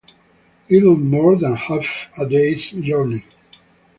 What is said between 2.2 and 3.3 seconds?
day's journey.